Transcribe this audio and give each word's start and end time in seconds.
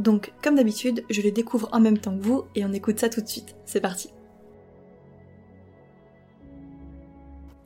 donc 0.00 0.32
comme 0.42 0.56
d'habitude, 0.56 1.04
je 1.10 1.20
le 1.20 1.30
découvre 1.30 1.68
en 1.72 1.80
même 1.80 1.98
temps 1.98 2.16
que 2.16 2.22
vous 2.22 2.44
et 2.54 2.64
on 2.64 2.72
écoute 2.72 2.98
ça 2.98 3.08
tout 3.08 3.20
de 3.20 3.28
suite. 3.28 3.54
C'est 3.66 3.80
parti. 3.80 4.10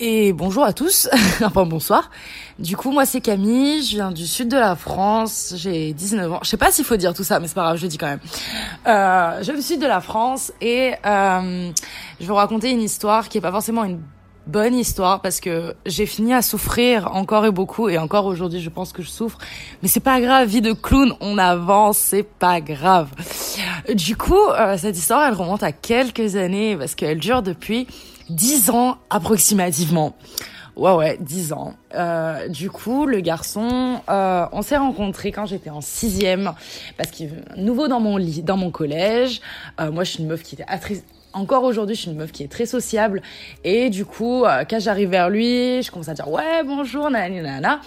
Et 0.01 0.33
bonjour 0.33 0.65
à 0.65 0.73
tous, 0.73 1.09
enfin 1.43 1.65
bonsoir. 1.65 2.10
Du 2.59 2.77
coup, 2.77 2.91
moi 2.91 3.07
c'est 3.07 3.20
Camille, 3.20 3.84
je 3.84 3.95
viens 3.95 4.10
du 4.10 4.27
sud 4.27 4.48
de 4.48 4.57
la 4.57 4.74
France, 4.74 5.55
j'ai 5.57 5.93
19 5.93 6.33
ans. 6.33 6.41
Je 6.43 6.48
sais 6.48 6.57
pas 6.57 6.73
s'il 6.73 6.84
faut 6.84 6.97
dire 6.97 7.15
tout 7.15 7.23
ça, 7.23 7.38
mais 7.38 7.46
c'est 7.46 7.54
pas 7.54 7.63
grave, 7.63 7.76
je 7.76 7.82
le 7.82 7.88
dis 7.88 7.99
quand 7.99 8.09
même. 8.09 8.21
Euh, 8.88 9.38
je 9.38 9.45
viens 9.45 9.54
du 9.54 9.63
sud 9.63 9.80
de 9.80 9.87
la 9.87 10.01
France 10.01 10.52
et 10.60 10.95
euh, 11.07 11.71
je 12.19 12.24
vais 12.24 12.26
vous 12.26 12.35
raconter 12.35 12.71
une 12.71 12.82
histoire 12.82 13.29
qui 13.29 13.38
est 13.38 13.41
pas 13.41 13.52
forcément 13.52 13.85
une 13.85 14.01
bonne 14.46 14.74
histoire 14.74 15.20
parce 15.20 15.40
que 15.40 15.74
j'ai 15.87 16.06
fini 16.06 16.34
à 16.34 16.42
souffrir 16.42 17.14
encore 17.14 17.46
et 17.46 17.50
beaucoup 17.50 17.88
et 17.88 17.98
encore 17.98 18.26
aujourd'hui 18.26 18.60
je 18.60 18.70
pense 18.70 18.92
que 18.92 19.02
je 19.02 19.09
souffre. 19.09 19.38
Mais 19.82 19.88
c'est 19.88 20.01
pas 20.01 20.20
grave 20.20 20.48
vie 20.48 20.60
de 20.60 20.73
clown 20.73 21.14
on 21.20 21.38
avance 21.38 21.98
c'est 21.98 22.23
pas 22.23 22.60
grave. 22.60 23.09
Du 23.95 24.16
coup 24.16 24.48
euh, 24.51 24.76
cette 24.76 24.96
histoire 24.96 25.26
elle 25.26 25.34
remonte 25.34 25.62
à 25.62 25.73
quelques 25.73 26.36
années 26.36 26.76
parce 26.76 26.95
qu'elle 26.95 27.18
dure 27.18 27.42
depuis 27.42 27.86
dix 28.28 28.70
ans 28.70 28.98
approximativement. 29.10 30.14
Ouais 30.76 30.92
ouais 30.92 31.18
dix 31.20 31.52
ans. 31.52 31.74
Euh, 31.95 32.48
du 32.48 32.68
coup 32.68 33.06
le 33.06 33.20
garçon 33.20 34.01
euh, 34.08 34.46
on 34.51 34.62
s'est 34.62 34.76
rencontrés 34.76 35.30
quand 35.30 35.46
j'étais 35.46 35.70
en 35.70 35.80
sixième 35.80 36.52
parce 36.96 37.10
qu'il 37.12 37.30
nouveau 37.56 37.86
dans 37.86 38.01
mon 38.01 38.16
lit 38.16 38.42
dans 38.42 38.56
mon 38.56 38.73
collège. 38.73 39.40
Euh, 39.80 39.92
moi 39.92 40.02
je 40.02 40.10
suis 40.10 40.23
une 40.23 40.29
meuf 40.29 40.42
qui 40.42 40.56
était 40.56 40.64
encore 41.35 41.65
aujourd'hui, 41.65 41.95
je 41.96 42.02
suis 42.02 42.10
une 42.10 42.16
meuf 42.16 42.32
qui 42.32 42.43
est 42.43 42.49
très 42.49 42.66
sociable. 42.66 43.21
Et 43.65 43.90
du 43.90 44.04
coup, 44.04 44.45
euh, 44.45 44.65
quand 44.68 44.80
j'arrive 44.80 45.10
vers 45.10 45.29
lui, 45.29 45.82
je 45.82 45.91
commence 45.91 46.09
à 46.09 46.15
dire 46.15 46.29
ouais, 46.29 46.63
bonjour, 46.65 47.10
nanana. 47.10 47.80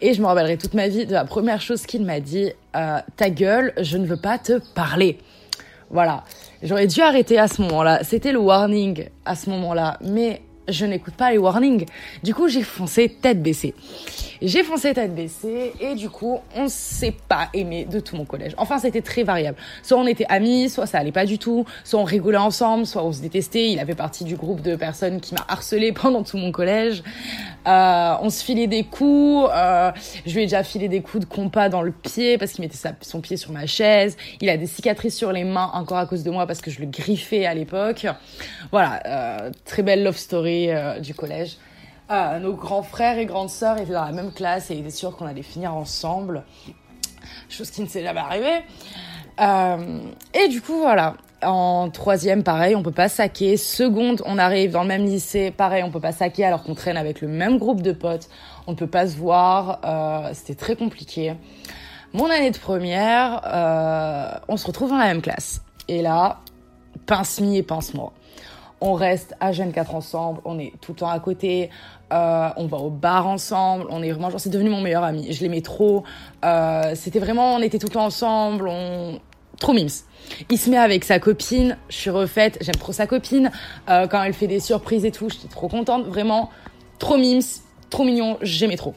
Et 0.00 0.14
je 0.14 0.20
me 0.20 0.26
rappellerai 0.26 0.58
toute 0.58 0.74
ma 0.74 0.88
vie 0.88 1.06
de 1.06 1.12
la 1.12 1.24
première 1.24 1.60
chose 1.60 1.86
qu'il 1.86 2.04
m'a 2.04 2.20
dit 2.20 2.52
euh, 2.76 2.98
ta 3.16 3.30
gueule, 3.30 3.72
je 3.80 3.96
ne 3.96 4.06
veux 4.06 4.16
pas 4.16 4.38
te 4.38 4.60
parler. 4.74 5.18
Voilà. 5.90 6.24
J'aurais 6.62 6.86
dû 6.86 7.00
arrêter 7.00 7.38
à 7.38 7.48
ce 7.48 7.62
moment-là. 7.62 8.04
C'était 8.04 8.32
le 8.32 8.40
warning 8.40 9.06
à 9.24 9.34
ce 9.34 9.48
moment-là. 9.50 9.96
Mais 10.02 10.42
je 10.68 10.84
n'écoute 10.84 11.14
pas 11.14 11.30
les 11.30 11.38
warnings. 11.38 11.86
Du 12.22 12.34
coup, 12.34 12.48
j'ai 12.48 12.62
foncé 12.62 13.16
tête 13.22 13.42
baissée. 13.42 13.74
J'ai 14.40 14.62
foncé 14.62 14.94
tête 14.94 15.14
baissée 15.14 15.72
et 15.80 15.94
du 15.94 16.10
coup, 16.10 16.38
on 16.54 16.68
s'est 16.68 17.14
pas 17.28 17.48
aimé 17.54 17.86
de 17.90 18.00
tout 18.00 18.16
mon 18.16 18.24
collège. 18.24 18.54
Enfin, 18.56 18.78
c'était 18.78 19.02
très 19.02 19.22
variable. 19.22 19.56
Soit 19.82 19.98
on 19.98 20.06
était 20.06 20.26
amis, 20.28 20.68
soit 20.68 20.86
ça 20.86 20.98
allait 20.98 21.12
pas 21.12 21.26
du 21.26 21.38
tout, 21.38 21.64
soit 21.84 22.00
on 22.00 22.04
rigolait 22.04 22.38
ensemble, 22.38 22.86
soit 22.86 23.04
on 23.04 23.12
se 23.12 23.20
détestait. 23.20 23.70
Il 23.70 23.78
avait 23.78 23.94
partie 23.94 24.24
du 24.24 24.36
groupe 24.36 24.62
de 24.62 24.76
personnes 24.76 25.20
qui 25.20 25.34
m'a 25.34 25.44
harcelé 25.48 25.92
pendant 25.98 26.22
tout 26.22 26.36
mon 26.36 26.52
collège. 26.52 27.02
Euh, 27.66 28.14
on 28.22 28.30
se 28.30 28.44
filait 28.44 28.66
des 28.66 28.84
coups. 28.84 29.50
Euh, 29.52 29.90
je 30.26 30.34
lui 30.34 30.42
ai 30.42 30.46
déjà 30.46 30.62
filé 30.62 30.88
des 30.88 31.00
coups 31.00 31.26
de 31.26 31.30
compas 31.30 31.68
dans 31.68 31.82
le 31.82 31.92
pied 31.92 32.38
parce 32.38 32.52
qu'il 32.52 32.62
mettait 32.62 32.78
son 33.00 33.20
pied 33.20 33.36
sur 33.36 33.52
ma 33.52 33.66
chaise. 33.66 34.16
Il 34.40 34.48
a 34.50 34.56
des 34.56 34.66
cicatrices 34.66 35.16
sur 35.16 35.32
les 35.32 35.44
mains 35.44 35.70
encore 35.74 35.98
à 35.98 36.06
cause 36.06 36.22
de 36.22 36.30
moi 36.30 36.46
parce 36.46 36.60
que 36.60 36.70
je 36.70 36.80
le 36.80 36.86
griffais 36.86 37.46
à 37.46 37.54
l'époque. 37.54 38.06
Voilà, 38.70 39.00
euh, 39.06 39.50
très 39.64 39.82
belle 39.82 40.02
love 40.02 40.16
story 40.16 40.70
euh, 40.70 41.00
du 41.00 41.14
collège. 41.14 41.56
Nos 42.10 42.54
grands 42.54 42.82
frères 42.82 43.18
et 43.18 43.26
grandes 43.26 43.50
sœurs 43.50 43.78
étaient 43.78 43.92
dans 43.92 44.04
la 44.04 44.12
même 44.12 44.32
classe 44.32 44.70
et 44.70 44.74
ils 44.74 44.80
étaient 44.80 44.90
sûrs 44.90 45.16
qu'on 45.16 45.26
allait 45.26 45.42
finir 45.42 45.74
ensemble. 45.74 46.44
Chose 47.48 47.70
qui 47.70 47.82
ne 47.82 47.86
s'est 47.86 48.02
jamais 48.02 48.20
arrivée. 48.20 48.64
Euh, 49.40 50.00
et 50.34 50.48
du 50.48 50.60
coup, 50.60 50.78
voilà. 50.78 51.14
En 51.42 51.88
troisième, 51.90 52.42
pareil, 52.42 52.74
on 52.74 52.82
peut 52.82 52.90
pas 52.90 53.08
saquer. 53.08 53.56
Seconde, 53.56 54.22
on 54.26 54.38
arrive 54.38 54.72
dans 54.72 54.82
le 54.82 54.88
même 54.88 55.04
lycée, 55.04 55.52
pareil, 55.52 55.84
on 55.84 55.90
peut 55.90 56.00
pas 56.00 56.10
saquer 56.10 56.44
alors 56.44 56.64
qu'on 56.64 56.74
traîne 56.74 56.96
avec 56.96 57.20
le 57.20 57.28
même 57.28 57.58
groupe 57.58 57.80
de 57.80 57.92
potes. 57.92 58.28
On 58.66 58.72
ne 58.72 58.76
peut 58.76 58.88
pas 58.88 59.06
se 59.06 59.16
voir. 59.16 59.80
Euh, 59.84 60.30
C'était 60.34 60.56
très 60.56 60.74
compliqué. 60.74 61.34
Mon 62.12 62.28
année 62.28 62.50
de 62.50 62.58
première, 62.58 63.42
euh, 63.44 64.30
on 64.48 64.56
se 64.56 64.66
retrouve 64.66 64.90
dans 64.90 64.96
la 64.96 65.06
même 65.06 65.22
classe. 65.22 65.62
Et 65.86 66.02
là, 66.02 66.40
pince-mi 67.06 67.58
et 67.58 67.62
pince-moi. 67.62 68.12
On 68.80 68.92
reste 68.92 69.34
à 69.40 69.50
Jeune 69.52 69.72
4 69.72 69.94
ensemble, 69.94 70.40
on 70.44 70.58
est 70.58 70.72
tout 70.80 70.92
le 70.92 70.98
temps 70.98 71.08
à 71.08 71.18
côté, 71.18 71.70
euh, 72.12 72.48
on 72.56 72.66
va 72.66 72.78
au 72.78 72.90
bar 72.90 73.26
ensemble, 73.26 73.86
on 73.90 74.02
est 74.02 74.10
vraiment 74.12 74.30
genre 74.30 74.38
c'est 74.38 74.50
devenu 74.50 74.70
mon 74.70 74.80
meilleur 74.80 75.02
ami, 75.02 75.32
je 75.32 75.40
l'aimais 75.40 75.62
trop. 75.62 76.04
Euh, 76.44 76.92
c'était 76.94 77.18
vraiment 77.18 77.54
on 77.54 77.60
était 77.60 77.78
tout 77.78 77.88
le 77.88 77.94
temps 77.94 78.04
ensemble, 78.04 78.68
on 78.68 79.18
trop 79.58 79.72
mimes. 79.72 79.88
Il 80.48 80.58
se 80.58 80.70
met 80.70 80.78
avec 80.78 81.04
sa 81.04 81.18
copine, 81.18 81.76
je 81.88 81.96
suis 81.96 82.10
refaite, 82.10 82.58
j'aime 82.60 82.76
trop 82.76 82.92
sa 82.92 83.08
copine. 83.08 83.50
Euh, 83.88 84.06
quand 84.06 84.22
elle 84.22 84.32
fait 84.32 84.46
des 84.46 84.60
surprises 84.60 85.04
et 85.04 85.10
tout, 85.10 85.28
j'étais 85.28 85.48
trop 85.48 85.66
contente, 85.66 86.06
vraiment 86.06 86.50
trop 87.00 87.16
mimes, 87.16 87.42
trop 87.90 88.04
mignon, 88.04 88.38
j'aimais 88.42 88.76
trop. 88.76 88.94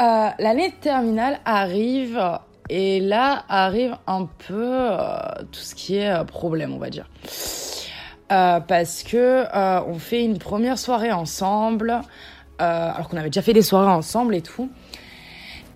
Euh, 0.00 0.28
L'année 0.38 0.72
terminale 0.80 1.40
arrive 1.44 2.22
et 2.68 3.00
là 3.00 3.44
arrive 3.48 3.96
un 4.06 4.28
peu 4.46 4.78
tout 5.50 5.60
ce 5.60 5.74
qui 5.74 5.96
est 5.96 6.24
problème, 6.26 6.72
on 6.72 6.78
va 6.78 6.90
dire. 6.90 7.08
Euh, 8.32 8.58
parce 8.58 9.04
que 9.04 9.44
euh, 9.54 9.80
on 9.86 10.00
fait 10.00 10.24
une 10.24 10.38
première 10.38 10.78
soirée 10.78 11.12
ensemble, 11.12 12.00
euh, 12.60 12.90
alors 12.92 13.08
qu'on 13.08 13.16
avait 13.18 13.28
déjà 13.28 13.42
fait 13.42 13.52
des 13.52 13.62
soirées 13.62 13.92
ensemble 13.92 14.34
et 14.34 14.42
tout. 14.42 14.68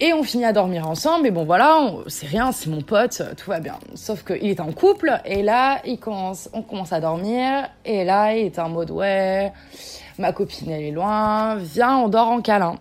Et 0.01 0.13
on 0.15 0.25
finit 0.25 0.47
à 0.47 0.53
dormir 0.53 0.89
ensemble, 0.89 1.27
et 1.27 1.31
bon 1.31 1.45
voilà, 1.45 1.79
c'est 2.07 2.27
rien, 2.27 2.53
c'est 2.53 2.71
mon 2.71 2.81
pote, 2.81 3.23
tout 3.37 3.51
va 3.51 3.61
bien. 3.61 3.79
Sauf 3.95 4.25
qu'il 4.25 4.47
est 4.47 4.59
en 4.59 4.73
couple, 4.73 5.21
et 5.27 5.43
là, 5.43 5.81
on 6.53 6.63
commence 6.63 6.93
à 6.93 7.01
dormir, 7.01 7.69
et 7.85 8.03
là, 8.05 8.35
il 8.35 8.47
est 8.47 8.59
en 8.59 8.71
mode 8.71 8.91
ouais, 8.91 9.53
ma 10.19 10.33
copine 10.33 10.71
elle 10.71 10.85
est 10.85 10.91
loin, 10.91 11.57
viens, 11.57 11.99
on 11.99 12.09
dort 12.09 12.29
en 12.29 12.41
câlin. 12.41 12.77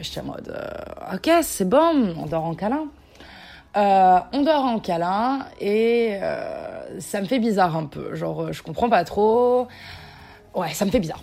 J'étais 0.00 0.20
en 0.20 0.24
mode 0.24 0.54
ok, 1.12 1.30
c'est 1.40 1.68
bon, 1.68 2.14
on 2.18 2.26
dort 2.26 2.44
en 2.44 2.54
câlin. 2.54 2.84
On 3.74 4.42
dort 4.42 4.64
en 4.64 4.78
câlin 4.80 5.46
et 5.58 6.18
ça 6.98 7.20
me 7.20 7.26
fait 7.26 7.38
bizarre 7.38 7.76
un 7.76 7.86
peu. 7.86 8.14
Genre, 8.14 8.52
je 8.52 8.62
comprends 8.62 8.88
pas 8.88 9.04
trop. 9.04 9.68
Ouais, 10.54 10.70
ça 10.72 10.84
me 10.84 10.90
fait 10.90 11.00
bizarre. 11.00 11.22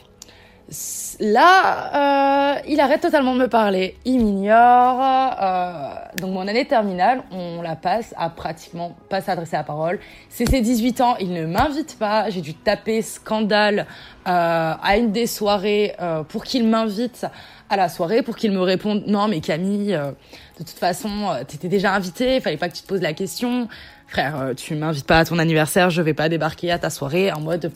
Là, 1.20 2.56
euh, 2.56 2.59
il 2.68 2.80
arrête 2.80 3.02
totalement 3.02 3.36
de 3.36 3.40
me 3.40 3.48
parler. 3.48 3.98
Il 4.04 4.18
m'ignore. 4.24 5.00
Euh, 5.40 5.94
donc 6.20 6.31
mon 6.31 6.48
année 6.48 6.66
terminale, 6.66 7.24
on 7.31 7.62
la 7.62 7.75
passe 7.75 8.14
à 8.18 8.30
pratiquement 8.30 8.96
pas 9.09 9.22
s'adresser 9.22 9.56
à 9.56 9.64
parole. 9.64 10.00
C'est 10.30 10.50
ses 10.50 10.62
18 10.62 11.02
ans, 11.02 11.16
il 11.20 11.34
ne 11.34 11.46
m'invite 11.46 12.00
pas. 12.00 12.30
J'ai 12.31 12.42
dû 12.42 12.56
taper 12.56 13.04
scandale 13.04 13.81
euh, 13.81 13.84
à 14.25 14.97
une 14.97 15.12
des 15.12 15.28
soirées 15.28 15.94
euh, 16.02 16.24
pour 16.24 16.44
qu'il 16.44 16.68
m'invite 16.68 17.25
à 17.69 17.78
la 17.78 17.90
soirée, 17.90 18.22
pour 18.22 18.36
qu'il 18.36 18.52
me 18.52 18.62
réponde 18.62 19.03
non 19.08 19.28
mais 19.28 19.41
Camille, 19.41 19.94
euh, 19.94 20.12
de 20.60 20.63
toute 20.63 20.69
façon, 20.69 21.10
euh, 21.30 21.44
t'étais 21.48 21.68
déjà 21.68 21.94
invitée, 21.94 22.39
fallait 22.39 22.57
pas 22.57 22.69
que 22.69 22.75
tu 22.75 22.83
te 22.83 22.88
poses 22.88 23.01
la 23.01 23.13
question. 23.13 23.68
Frère, 24.07 24.39
euh, 24.39 24.54
tu 24.54 24.75
m'invites 24.75 25.07
pas 25.07 25.19
à 25.19 25.25
ton 25.25 25.39
anniversaire, 25.39 25.89
je 25.89 26.01
vais 26.01 26.13
pas 26.13 26.30
débarquer 26.30 26.72
à 26.72 26.80
ta 26.80 26.89
soirée 26.89 27.31
en 27.31 27.42
mode 27.42 27.72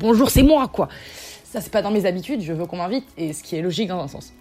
bonjour 0.00 0.30
c'est 0.30 0.42
moi 0.42 0.68
quoi. 0.68 0.88
Ça, 1.44 1.62
c'est 1.62 1.72
pas 1.72 1.80
dans 1.80 1.90
mes 1.90 2.04
habitudes, 2.04 2.42
je 2.42 2.52
veux 2.52 2.66
qu'on 2.66 2.76
m'invite, 2.76 3.06
et 3.16 3.32
ce 3.32 3.42
qui 3.42 3.56
est 3.56 3.62
logique 3.62 3.88
dans 3.88 4.02
un 4.02 4.08
sens. 4.08 4.34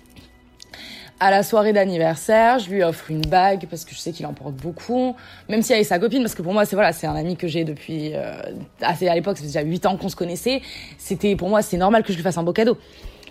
À 1.20 1.32
la 1.32 1.42
soirée 1.42 1.74
d'anniversaire, 1.74 2.60
je 2.60 2.70
lui 2.70 2.84
offre 2.84 3.10
une 3.10 3.26
bague 3.26 3.66
parce 3.72 3.86
que 3.86 3.96
je 3.96 3.98
sais 3.98 4.12
qu'il 4.12 4.28
en 4.28 4.34
porte 4.34 4.54
beaucoup, 4.54 5.16
même 5.50 5.64
si 5.64 5.74
elle 5.74 5.80
est 5.80 5.84
sa 5.84 5.98
copine, 5.98 6.22
parce 6.22 6.36
que 6.36 6.44
pour 6.44 6.54
moi, 6.54 6.64
c'est 6.66 6.76
voilà, 6.76 6.94
c'est 6.94 7.08
un 7.08 7.16
ami 7.16 7.36
que 7.36 7.48
j'ai 7.48 7.64
depuis 7.64 8.12
euh, 8.14 8.34
assez 8.82 9.08
à 9.08 9.16
l'époque, 9.16 9.38
ça 9.38 9.42
fait 9.42 9.48
déjà 9.48 9.62
8 9.62 9.88
ans 9.88 9.98
qu'on 9.98 10.10
se 10.10 10.16
connaissait. 10.16 10.62
C'était 11.00 11.36
pour 11.36 11.50
moi, 11.50 11.64
c'est 11.64 11.78
normal 11.78 12.04
que 12.04 12.12
je 12.12 12.18
lui 12.18 12.24
fasse 12.24 12.38
un 12.38 12.44
beau 12.44 12.54
cadeau. 12.54 12.78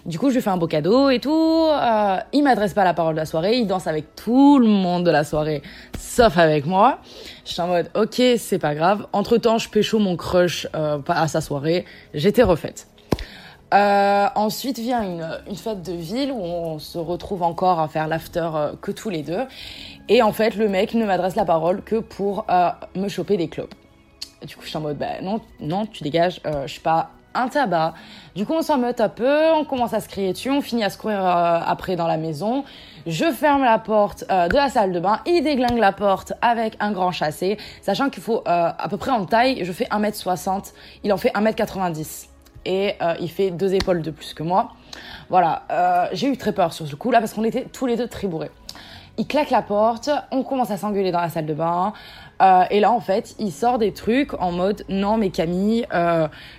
Du 0.04 0.18
coup, 0.18 0.30
je 0.30 0.34
lui 0.34 0.42
fais 0.42 0.50
un 0.50 0.56
beau 0.56 0.66
cadeau 0.66 1.10
et 1.10 1.20
tout. 1.20 1.30
Euh, 1.30 2.16
il 2.32 2.42
m'adresse 2.42 2.74
pas 2.74 2.82
la 2.82 2.92
parole 2.94 3.14
de 3.14 3.20
la 3.20 3.26
soirée, 3.26 3.56
il 3.58 3.68
danse 3.68 3.86
avec 3.86 4.16
tout 4.16 4.58
le 4.58 4.66
monde 4.66 5.04
de 5.04 5.10
la 5.12 5.22
soirée, 5.22 5.62
sauf 5.96 6.38
avec 6.38 6.66
moi. 6.66 6.98
Je 7.44 7.52
suis 7.52 7.62
en 7.62 7.68
mode, 7.68 7.88
ok, 7.94 8.20
c'est 8.36 8.58
pas 8.58 8.74
grave. 8.74 9.06
Entre 9.12 9.36
temps, 9.36 9.58
je 9.58 9.68
pécho 9.68 10.00
mon 10.00 10.16
crush 10.16 10.66
euh, 10.74 10.98
à 11.06 11.28
sa 11.28 11.40
soirée. 11.40 11.84
J'étais 12.14 12.42
refaite. 12.42 12.88
Euh, 13.74 14.28
ensuite 14.36 14.78
vient 14.78 15.02
une, 15.02 15.28
une, 15.48 15.56
fête 15.56 15.82
de 15.82 15.92
ville 15.92 16.30
où 16.30 16.40
on 16.40 16.78
se 16.78 16.98
retrouve 16.98 17.42
encore 17.42 17.80
à 17.80 17.88
faire 17.88 18.06
l'after 18.06 18.48
euh, 18.54 18.72
que 18.80 18.92
tous 18.92 19.10
les 19.10 19.22
deux. 19.22 19.44
Et 20.08 20.22
en 20.22 20.32
fait, 20.32 20.54
le 20.54 20.68
mec 20.68 20.94
ne 20.94 21.04
m'adresse 21.04 21.34
la 21.34 21.44
parole 21.44 21.82
que 21.82 21.96
pour 21.96 22.46
euh, 22.48 22.70
me 22.94 23.08
choper 23.08 23.36
des 23.36 23.48
clopes. 23.48 23.74
du 24.46 24.54
coup, 24.54 24.62
je 24.62 24.68
suis 24.68 24.76
en 24.76 24.82
mode, 24.82 24.98
bah 24.98 25.20
non, 25.20 25.40
non, 25.60 25.86
tu 25.86 26.04
dégages, 26.04 26.40
euh, 26.46 26.62
je 26.66 26.72
suis 26.72 26.80
pas 26.80 27.10
un 27.34 27.48
tabac. 27.48 27.94
Du 28.36 28.46
coup, 28.46 28.54
on 28.54 28.62
s'en 28.62 28.78
meute 28.78 29.00
un 29.00 29.08
peu, 29.08 29.50
on 29.52 29.64
commence 29.64 29.92
à 29.94 30.00
se 30.00 30.08
crier 30.08 30.32
dessus, 30.32 30.50
on 30.50 30.60
finit 30.60 30.84
à 30.84 30.90
se 30.90 30.96
courir 30.96 31.26
euh, 31.26 31.60
après 31.66 31.96
dans 31.96 32.06
la 32.06 32.18
maison. 32.18 32.64
Je 33.04 33.32
ferme 33.32 33.64
la 33.64 33.78
porte 33.80 34.24
euh, 34.30 34.46
de 34.46 34.54
la 34.54 34.70
salle 34.70 34.92
de 34.92 35.00
bain, 35.00 35.20
il 35.26 35.42
déglingue 35.42 35.78
la 35.78 35.92
porte 35.92 36.34
avec 36.40 36.76
un 36.78 36.92
grand 36.92 37.10
chassé, 37.10 37.58
sachant 37.82 38.10
qu'il 38.10 38.22
faut 38.22 38.42
à 38.46 38.88
peu 38.88 38.96
près 38.96 39.10
en 39.10 39.26
taille, 39.26 39.64
je 39.64 39.72
fais 39.72 39.86
1m60, 39.86 40.72
il 41.02 41.12
en 41.12 41.16
fait 41.16 41.30
1m90 41.30 42.35
et 42.66 42.94
euh, 43.00 43.14
il 43.20 43.30
fait 43.30 43.50
deux 43.50 43.72
épaules 43.74 44.02
de 44.02 44.10
plus 44.10 44.34
que 44.34 44.42
moi. 44.42 44.72
Voilà, 45.30 45.62
euh, 45.70 46.06
j'ai 46.12 46.28
eu 46.28 46.36
très 46.36 46.52
peur 46.52 46.72
sur 46.72 46.86
ce 46.86 46.94
coup 46.96 47.10
là 47.10 47.20
parce 47.20 47.32
qu'on 47.32 47.44
était 47.44 47.64
tous 47.64 47.86
les 47.86 47.96
deux 47.96 48.08
très 48.08 48.26
bourrés. 48.26 48.50
Il 49.18 49.26
claque 49.26 49.50
la 49.50 49.62
porte, 49.62 50.10
on 50.30 50.42
commence 50.42 50.70
à 50.70 50.76
s'engueuler 50.76 51.10
dans 51.10 51.22
la 51.22 51.30
salle 51.30 51.46
de 51.46 51.54
bain. 51.54 51.94
Euh, 52.42 52.64
et 52.70 52.80
là, 52.80 52.92
en 52.92 53.00
fait, 53.00 53.34
il 53.38 53.50
sort 53.50 53.78
des 53.78 53.94
trucs 53.94 54.34
en 54.34 54.52
mode 54.52 54.84
non, 54.90 55.16
mais 55.16 55.30
Camille, 55.30 55.86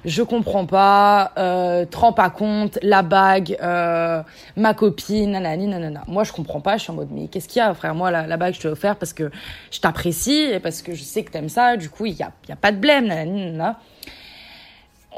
je 0.06 0.24
comprends 0.24 0.66
pas, 0.66 1.34
euh, 1.38 1.86
te 1.86 1.96
rends 1.98 2.14
pas 2.14 2.32
compte, 2.32 2.80
la 2.82 3.04
bague, 3.04 3.56
ma 3.62 4.74
copine, 4.74 5.32
nanani, 5.32 5.68
nanana. 5.68 6.02
Moi, 6.08 6.24
je 6.24 6.32
comprends 6.32 6.62
pas, 6.62 6.78
je 6.78 6.84
suis 6.84 6.92
en 6.92 6.96
mode 6.96 7.10
mais 7.12 7.28
qu'est-ce 7.28 7.48
qu'il 7.48 7.60
y 7.60 7.64
a, 7.64 7.72
frère? 7.76 7.94
Moi, 7.94 8.10
la, 8.10 8.38
bague, 8.38 8.56
je 8.56 8.60
te 8.60 8.68
l'ai 8.68 8.74
offert 8.74 8.96
parce 8.96 9.14
que 9.14 9.30
je 9.70 9.80
t'apprécie 9.80 10.50
et 10.54 10.60
parce 10.60 10.82
que 10.82 10.96
je 10.96 11.04
sais 11.04 11.24
que 11.24 11.30
t'aimes 11.30 11.50
ça. 11.50 11.78
Du 11.78 11.92
coup, 11.92 12.08
il 12.08 12.16
y 12.16 12.24
a, 12.24 12.32
a 12.50 12.56
pas 12.56 12.72
de 12.72 12.78
blême, 12.78 13.06
nanani, 13.06 13.52
nanana. 13.52 13.80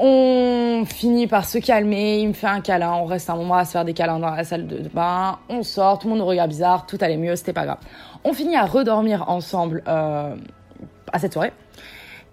On 0.01 0.85
finit 0.85 1.27
par 1.27 1.43
se 1.43 1.57
calmer, 1.57 2.19
il 2.19 2.29
me 2.29 2.33
fait 2.33 2.47
un 2.47 2.61
câlin, 2.61 2.93
on 2.93 3.03
reste 3.03 3.29
un 3.29 3.35
moment 3.35 3.55
à 3.55 3.65
se 3.65 3.71
faire 3.71 3.83
des 3.83 3.93
câlins 3.93 4.17
dans 4.17 4.29
la 4.29 4.45
salle 4.45 4.65
de 4.65 4.87
bain, 4.87 5.39
on 5.49 5.61
sort, 5.61 5.99
tout 5.99 6.07
le 6.07 6.11
monde 6.11 6.19
nous 6.19 6.25
regarde 6.25 6.49
bizarre, 6.49 6.85
tout 6.85 6.97
allait 7.01 7.17
mieux, 7.17 7.35
c'était 7.35 7.51
pas 7.51 7.65
grave. 7.65 7.79
On 8.23 8.31
finit 8.31 8.55
à 8.55 8.65
redormir 8.65 9.29
ensemble 9.29 9.83
euh, 9.89 10.37
à 11.11 11.19
cette 11.19 11.33
soirée. 11.33 11.51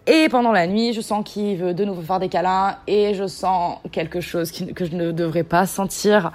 Et 0.06 0.28
pendant 0.28 0.52
la 0.52 0.68
nuit, 0.68 0.92
je 0.92 1.00
sens 1.00 1.24
qu'il 1.24 1.56
veut 1.56 1.74
de 1.74 1.84
nouveau 1.84 2.02
faire 2.02 2.20
des 2.20 2.28
câlins 2.28 2.76
et 2.86 3.14
je 3.14 3.26
sens 3.26 3.78
quelque 3.90 4.20
chose 4.20 4.52
que 4.52 4.84
je 4.84 4.94
ne 4.94 5.10
devrais 5.10 5.42
pas 5.42 5.66
sentir 5.66 6.30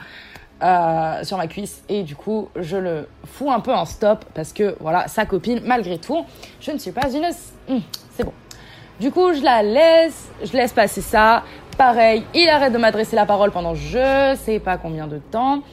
euh, 0.62 1.24
sur 1.24 1.38
ma 1.38 1.48
cuisse. 1.48 1.82
Et 1.88 2.04
du 2.04 2.18
coup, 2.18 2.50
je 2.58 2.76
le 2.76 3.08
fous 3.24 3.50
un 3.50 3.62
peu 3.62 3.74
en 3.74 3.86
stop 3.86 4.26
parce 4.34 4.52
que 4.52 4.76
voilà, 4.82 5.08
sa 5.08 5.26
copine, 5.26 5.62
malgré 5.64 5.98
tout, 5.98 6.26
je 6.60 6.72
ne 6.72 6.78
suis 6.78 6.92
pas 6.92 7.10
une... 7.10 7.24
Hum, 7.70 7.82
c'est 8.18 8.26
bon. 8.26 8.34
Du 9.02 9.10
coup, 9.10 9.34
je 9.34 9.42
la 9.42 9.64
laisse, 9.64 10.30
je 10.44 10.54
laisse 10.54 10.74
passer 10.74 11.02
ça. 11.02 11.42
Pareil, 11.76 12.24
il 12.36 12.48
arrête 12.48 12.72
de 12.72 12.78
m'adresser 12.78 13.16
la 13.16 13.26
parole 13.26 13.50
pendant 13.50 13.74
je 13.74 14.38
sais 14.40 14.60
pas 14.60 14.78
combien 14.78 15.08
de 15.08 15.18
temps. 15.18 15.64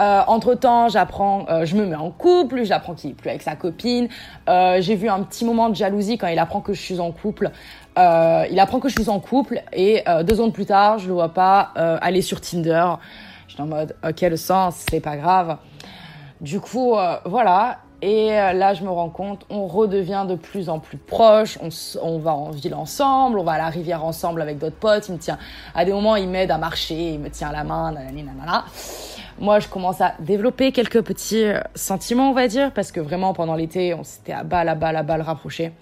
Euh, 0.00 0.22
entre 0.26 0.56
temps, 0.56 0.88
j'apprends, 0.88 1.46
euh, 1.48 1.64
je 1.66 1.76
me 1.76 1.86
mets 1.86 1.94
en 1.94 2.10
couple, 2.10 2.64
j'apprends 2.64 2.94
qu'il 2.94 3.10
est 3.10 3.14
plus 3.14 3.28
avec 3.28 3.42
sa 3.42 3.54
copine. 3.54 4.08
Euh, 4.48 4.78
j'ai 4.80 4.96
vu 4.96 5.08
un 5.08 5.22
petit 5.22 5.44
moment 5.44 5.68
de 5.68 5.76
jalousie 5.76 6.18
quand 6.18 6.26
il 6.26 6.38
apprend 6.40 6.60
que 6.60 6.72
je 6.72 6.80
suis 6.80 6.98
en 6.98 7.12
couple. 7.12 7.52
Euh, 7.96 8.44
il 8.50 8.58
apprend 8.58 8.80
que 8.80 8.88
je 8.88 8.94
suis 8.94 9.08
en 9.08 9.20
couple 9.20 9.62
et 9.72 10.02
deux 10.24 10.34
secondes 10.34 10.52
plus 10.52 10.66
tard, 10.66 10.98
je 10.98 11.06
le 11.06 11.12
vois 11.12 11.32
pas 11.32 11.70
aller 11.76 12.22
sur 12.22 12.40
Tinder. 12.40 12.86
J'étais 13.46 13.62
en 13.62 13.66
mode, 13.66 13.94
ok, 14.04 14.20
le 14.22 14.36
sens, 14.36 14.84
c'est 14.90 14.98
pas 14.98 15.16
grave. 15.16 15.58
Du 16.40 16.58
coup, 16.58 16.96
voilà. 17.24 17.78
Et 18.02 18.28
là, 18.28 18.74
je 18.74 18.84
me 18.84 18.90
rends 18.90 19.08
compte, 19.08 19.46
on 19.48 19.66
redevient 19.66 20.26
de 20.28 20.34
plus 20.34 20.68
en 20.68 20.78
plus 20.78 20.98
proches. 20.98 21.58
On, 22.02 22.18
va 22.18 22.34
en 22.34 22.50
ville 22.50 22.74
ensemble, 22.74 23.38
on 23.38 23.44
va 23.44 23.52
à 23.52 23.58
la 23.58 23.68
rivière 23.68 24.04
ensemble 24.04 24.42
avec 24.42 24.58
d'autres 24.58 24.76
potes. 24.76 25.08
Il 25.08 25.14
me 25.14 25.18
tient, 25.18 25.38
à 25.74 25.84
des 25.86 25.92
moments, 25.92 26.16
il 26.16 26.28
m'aide 26.28 26.50
à 26.50 26.58
marcher, 26.58 27.14
il 27.14 27.20
me 27.20 27.30
tient 27.30 27.50
la 27.50 27.64
main, 27.64 27.92
nanani, 27.92 28.22
nanana. 28.22 28.66
Moi, 29.38 29.58
je 29.58 29.68
commence 29.68 30.00
à 30.00 30.14
développer 30.20 30.70
quelques 30.70 31.02
petits 31.02 31.46
sentiments, 31.74 32.30
on 32.30 32.34
va 32.34 32.46
dire, 32.46 32.72
parce 32.72 32.92
que 32.92 33.00
vraiment, 33.00 33.32
pendant 33.32 33.54
l'été, 33.54 33.94
on 33.94 34.04
s'était 34.04 34.32
à 34.32 34.44
balle, 34.44 34.68
à 34.68 34.74
balle, 34.74 34.96
à 34.96 35.02
balle 35.02 35.22
rapprochés. 35.22 35.72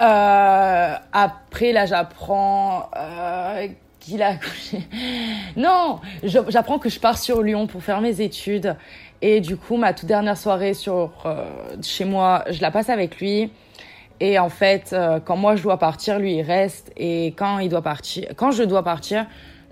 Euh, 0.00 0.94
après, 1.12 1.72
là, 1.72 1.86
j'apprends 1.86 2.90
euh, 2.96 3.68
qu'il 4.02 4.22
a 4.22 4.28
accouché. 4.28 4.82
Non, 5.56 6.00
j'apprends 6.22 6.78
que 6.78 6.88
je 6.88 6.98
pars 6.98 7.18
sur 7.18 7.42
Lyon 7.42 7.66
pour 7.66 7.82
faire 7.82 8.00
mes 8.00 8.20
études. 8.20 8.76
Et 9.20 9.40
du 9.40 9.56
coup, 9.56 9.76
ma 9.76 9.92
toute 9.92 10.08
dernière 10.08 10.36
soirée 10.36 10.74
sur 10.74 11.12
euh, 11.26 11.44
chez 11.82 12.04
moi, 12.04 12.44
je 12.50 12.60
la 12.60 12.70
passe 12.70 12.88
avec 12.88 13.18
lui. 13.18 13.50
Et 14.20 14.38
en 14.38 14.48
fait, 14.48 14.92
euh, 14.92 15.20
quand 15.20 15.36
moi 15.36 15.56
je 15.56 15.62
dois 15.62 15.78
partir, 15.78 16.18
lui 16.18 16.36
il 16.36 16.42
reste. 16.42 16.92
Et 16.96 17.28
quand 17.36 17.58
il 17.58 17.68
doit 17.68 17.82
partir, 17.82 18.28
quand 18.36 18.50
je 18.50 18.64
dois 18.64 18.82
partir, 18.82 19.26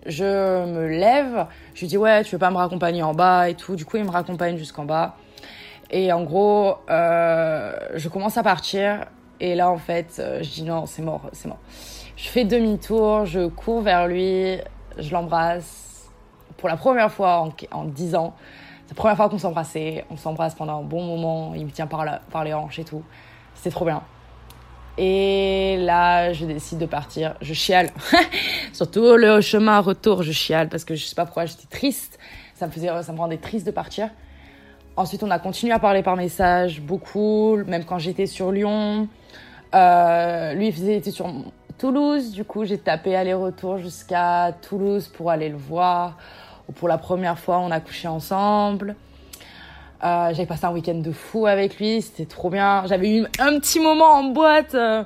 je 0.07 0.67
me 0.67 0.87
lève. 0.87 1.47
Je 1.75 1.81
lui 1.81 1.87
dis 1.89 1.97
ouais, 1.97 2.23
tu 2.25 2.33
veux 2.33 2.39
pas 2.39 2.51
me 2.51 2.57
raccompagner 2.57 3.03
en 3.03 3.15
bas 3.15 3.49
et 3.49 3.55
tout. 3.55 3.75
Du 3.75 3.85
coup, 3.85 3.97
il 3.97 4.05
me 4.05 4.11
raccompagne 4.11 4.57
jusqu'en 4.57 4.85
bas. 4.85 5.17
Et 5.91 6.13
en 6.13 6.23
gros, 6.23 6.77
euh, 6.89 7.73
je 7.95 8.09
commence 8.09 8.37
à 8.37 8.45
partir. 8.45 9.07
Et 9.41 9.55
là, 9.55 9.71
en 9.71 9.79
fait, 9.79 10.17
euh, 10.19 10.43
je 10.43 10.51
dis 10.51 10.63
non, 10.63 10.87
c'est 10.87 11.03
mort, 11.03 11.23
c'est 11.33 11.49
mort. 11.49 11.59
Je 12.17 12.29
fais 12.29 12.45
demi-tour, 12.45 13.25
je 13.25 13.49
cours 13.49 13.81
vers 13.81 14.07
lui, 14.07 14.59
je 14.99 15.13
l'embrasse. 15.13 16.11
Pour 16.59 16.69
la 16.69 16.77
première 16.77 17.11
fois 17.11 17.41
en, 17.41 17.53
en 17.71 17.85
10 17.85 18.15
ans, 18.17 18.35
c'est 18.85 18.93
la 18.93 18.97
première 18.97 19.17
fois 19.17 19.29
qu'on 19.31 19.39
s'embrassait. 19.39 20.05
On 20.11 20.17
s'embrasse 20.17 20.55
pendant 20.55 20.81
un 20.81 20.83
bon 20.83 21.05
moment. 21.05 21.55
Il 21.55 21.65
me 21.65 21.71
tient 21.71 21.87
par, 21.87 22.05
la, 22.05 22.21
par 22.31 22.45
les 22.45 22.53
hanches 22.53 22.79
et 22.79 22.85
tout. 22.85 23.03
C'était 23.55 23.71
trop 23.71 23.87
bien. 23.87 24.03
Et 24.99 25.79
là, 25.79 26.35
je 26.35 26.45
décide 26.45 26.79
de 26.79 26.87
partir. 26.87 27.35
Je 27.41 27.55
chiale. 27.55 27.91
Surtout 28.75 29.17
le 29.17 29.41
chemin 29.41 29.81
retour, 29.81 30.23
je 30.23 30.33
chiale 30.33 30.69
parce 30.69 30.85
que 30.85 30.95
je 30.95 31.07
sais 31.07 31.15
pas 31.15 31.25
pourquoi 31.25 31.47
j'étais 31.47 31.69
triste. 31.71 32.19
Ça 32.55 32.67
me 32.67 32.73
faisait, 32.73 32.89
ça 33.03 33.13
me 33.13 33.19
rendait 33.19 33.39
triste 33.39 33.65
de 33.65 33.71
partir. 33.71 34.11
Ensuite, 35.01 35.23
on 35.23 35.31
a 35.31 35.39
continué 35.39 35.73
à 35.73 35.79
parler 35.79 36.03
par 36.03 36.15
message, 36.15 36.83
beaucoup, 36.83 37.57
même 37.67 37.87
quand 37.87 37.99
j'étais 37.99 38.27
sur 38.27 38.53
Lyon. 38.53 39.09
Euh, 39.75 40.53
lui, 40.53 40.69
il 40.69 40.91
était 40.91 41.11
sur 41.11 41.33
Toulouse. 41.79 42.33
Du 42.33 42.45
coup, 42.45 42.67
j'ai 42.67 42.77
tapé 42.77 43.17
aller-retour 43.17 43.79
jusqu'à 43.79 44.53
Toulouse 44.61 45.09
pour 45.09 45.31
aller 45.31 45.49
le 45.49 45.57
voir. 45.57 46.19
Pour 46.75 46.87
la 46.87 46.99
première 46.99 47.39
fois, 47.39 47.61
on 47.61 47.71
a 47.71 47.81
couché 47.81 48.09
ensemble. 48.09 48.95
Euh, 50.05 50.35
j'avais 50.35 50.45
passé 50.45 50.67
un 50.67 50.73
week-end 50.73 50.97
de 50.97 51.13
fou 51.13 51.47
avec 51.47 51.79
lui, 51.79 52.03
c'était 52.03 52.27
trop 52.27 52.51
bien. 52.51 52.85
J'avais 52.87 53.17
eu 53.17 53.27
un 53.39 53.59
petit 53.59 53.81
moment 53.81 54.13
en 54.13 54.25
boîte, 54.25 54.75
euh, 54.75 55.03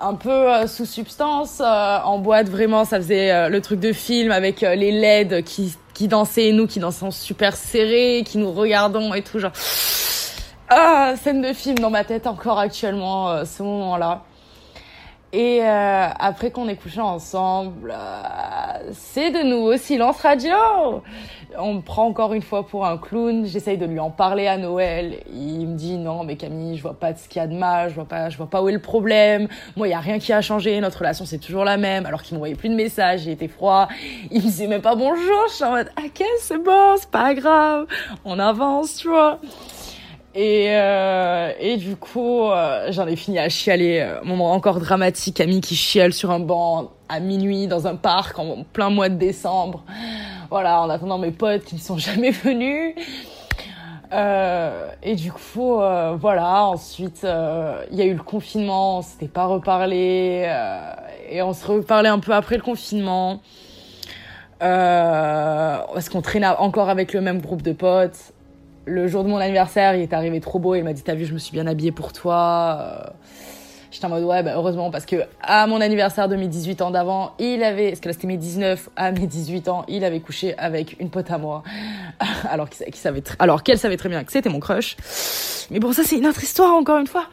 un 0.00 0.14
peu 0.14 0.30
euh, 0.30 0.66
sous 0.66 0.86
substance. 0.86 1.60
Euh, 1.60 1.98
en 2.04 2.18
boîte, 2.18 2.48
vraiment, 2.48 2.84
ça 2.84 2.96
faisait 2.96 3.30
euh, 3.30 3.48
le 3.48 3.60
truc 3.60 3.80
de 3.80 3.92
film 3.92 4.32
avec 4.32 4.60
les 4.62 4.92
LED 4.92 5.44
qui, 5.44 5.76
qui 5.94 6.08
dansaient 6.08 6.46
et 6.46 6.52
nous 6.52 6.66
qui 6.66 6.80
dansons 6.80 7.10
super 7.10 7.56
serrés, 7.56 8.24
qui 8.26 8.38
nous 8.38 8.52
regardons 8.52 9.14
et 9.14 9.22
tout. 9.22 9.38
Genre, 9.38 9.52
ah, 10.68 11.14
scène 11.22 11.42
de 11.42 11.52
film 11.52 11.78
dans 11.78 11.90
ma 11.90 12.04
tête 12.04 12.26
encore 12.26 12.58
actuellement, 12.58 13.44
ce 13.44 13.62
moment-là. 13.62 14.22
Et 15.32 15.60
euh, 15.62 16.08
après 16.18 16.50
qu'on 16.50 16.68
ait 16.68 16.74
couché 16.74 17.00
ensemble, 17.00 17.94
euh, 17.96 18.90
c'est 18.92 19.30
de 19.30 19.48
nouveau 19.48 19.76
silence 19.76 20.20
radio. 20.22 20.56
On 21.56 21.74
me 21.74 21.80
prend 21.82 22.06
encore 22.06 22.34
une 22.34 22.42
fois 22.42 22.66
pour 22.66 22.84
un 22.84 22.98
clown. 22.98 23.46
J'essaye 23.46 23.78
de 23.78 23.86
lui 23.86 24.00
en 24.00 24.10
parler 24.10 24.48
à 24.48 24.56
Noël. 24.56 25.18
Il 25.32 25.68
me 25.68 25.76
dit 25.76 25.98
non, 25.98 26.24
mais 26.24 26.36
Camille, 26.36 26.76
je 26.76 26.82
vois 26.82 26.98
pas 26.98 27.14
ce 27.14 27.28
qu'il 27.28 27.40
y 27.40 27.44
a 27.44 27.46
de 27.46 27.54
mal. 27.54 27.90
Je 27.90 27.94
vois 27.94 28.06
pas, 28.06 28.28
je 28.28 28.36
vois 28.36 28.48
pas 28.48 28.60
où 28.60 28.68
est 28.68 28.72
le 28.72 28.80
problème. 28.80 29.46
Moi, 29.76 29.86
il 29.86 29.90
y 29.92 29.94
a 29.94 30.00
rien 30.00 30.18
qui 30.18 30.32
a 30.32 30.40
changé. 30.40 30.80
Notre 30.80 30.98
relation, 30.98 31.24
c'est 31.24 31.38
toujours 31.38 31.64
la 31.64 31.76
même. 31.76 32.06
Alors 32.06 32.22
qu'il 32.22 32.34
m'envoyait 32.34 32.56
plus 32.56 32.68
de 32.68 32.74
messages. 32.74 33.24
Il 33.24 33.30
était 33.30 33.48
froid. 33.48 33.86
Il 34.32 34.38
me 34.38 34.46
disait 34.46 34.66
même 34.66 34.82
pas 34.82 34.96
bonjour. 34.96 35.44
Je 35.48 35.54
suis 35.54 35.64
en 35.64 35.70
mode, 35.70 35.92
ok, 35.96 36.24
c'est 36.40 36.60
bon, 36.60 36.96
c'est 36.98 37.10
pas 37.10 37.34
grave. 37.34 37.86
On 38.24 38.40
avance, 38.40 38.96
tu 38.96 39.08
vois. 39.08 39.38
Et, 40.34 40.68
euh, 40.70 41.52
et 41.58 41.76
du 41.76 41.96
coup, 41.96 42.44
euh, 42.44 42.92
j'en 42.92 43.06
ai 43.08 43.16
fini 43.16 43.38
à 43.38 43.48
chialer. 43.48 44.00
Euh, 44.00 44.22
moment 44.22 44.52
encore 44.52 44.78
dramatique, 44.78 45.36
Camille 45.36 45.60
qui 45.60 45.74
chiale 45.74 46.12
sur 46.12 46.30
un 46.30 46.38
banc 46.38 46.92
à 47.08 47.18
minuit 47.18 47.66
dans 47.66 47.88
un 47.88 47.96
parc 47.96 48.38
en 48.38 48.64
plein 48.72 48.90
mois 48.90 49.08
de 49.08 49.16
décembre. 49.16 49.84
Voilà, 50.48 50.82
en 50.82 50.90
attendant 50.90 51.18
mes 51.18 51.32
potes 51.32 51.64
qui 51.64 51.74
ne 51.74 51.80
sont 51.80 51.98
jamais 51.98 52.30
venus. 52.30 52.94
Et 55.02 55.14
du 55.14 55.32
coup, 55.32 55.76
voilà. 56.20 56.66
Ensuite, 56.66 57.26
il 57.90 57.96
y 57.96 58.02
a 58.02 58.04
eu 58.04 58.14
le 58.14 58.22
confinement. 58.22 58.98
On 58.98 59.02
s'était 59.02 59.28
pas 59.28 59.46
reparlé 59.46 60.48
et 61.28 61.42
on 61.42 61.52
se 61.52 61.66
reparlait 61.66 62.08
un 62.08 62.18
peu 62.18 62.32
après 62.32 62.56
le 62.56 62.62
confinement. 62.62 63.40
parce 64.60 66.08
qu'on 66.08 66.22
traînait 66.22 66.46
encore 66.46 66.88
avec 66.88 67.12
le 67.12 67.20
même 67.20 67.40
groupe 67.40 67.62
de 67.62 67.72
potes 67.72 68.32
le 68.86 69.06
jour 69.08 69.24
de 69.24 69.28
mon 69.28 69.36
anniversaire, 69.36 69.94
il 69.94 70.02
est 70.02 70.12
arrivé 70.12 70.40
trop 70.40 70.58
beau. 70.58 70.74
Il 70.74 70.84
m'a 70.84 70.92
dit 70.92 71.02
T'as 71.02 71.14
vu, 71.14 71.24
je 71.24 71.34
me 71.34 71.38
suis 71.38 71.52
bien 71.52 71.66
habillée 71.66 71.92
pour 71.92 72.12
toi. 72.12 73.12
J'étais 73.90 74.04
en 74.06 74.10
mode 74.10 74.22
Ouais, 74.24 74.42
bah, 74.42 74.52
heureusement, 74.54 74.90
parce 74.90 75.04
que 75.04 75.16
à 75.42 75.66
mon 75.66 75.80
anniversaire 75.80 76.28
de 76.28 76.36
mes 76.36 76.46
18 76.46 76.80
ans 76.82 76.90
d'avant, 76.90 77.32
il 77.38 77.62
avait, 77.64 77.88
parce 77.88 78.00
que 78.00 78.08
là 78.08 78.12
c'était 78.12 78.28
mes 78.28 78.36
19, 78.36 78.88
à 78.96 79.10
mes 79.10 79.26
18 79.26 79.68
ans, 79.68 79.84
il 79.88 80.04
avait 80.04 80.20
couché 80.20 80.56
avec 80.58 80.96
une 81.00 81.10
pote 81.10 81.30
à 81.30 81.38
moi. 81.38 81.64
Alors 82.48 82.68
qu'elle 82.70 82.94
savait, 82.94 83.22
alors 83.38 83.62
qu'elle 83.62 83.78
savait 83.78 83.96
très 83.96 84.08
bien 84.08 84.22
que 84.22 84.30
c'était 84.30 84.48
mon 84.48 84.60
crush. 84.60 84.96
Mais 85.70 85.80
bon, 85.80 85.92
ça 85.92 86.04
c'est 86.04 86.18
une 86.18 86.26
autre 86.26 86.42
histoire, 86.42 86.74
encore 86.74 86.98
une 86.98 87.06
fois. 87.06 87.26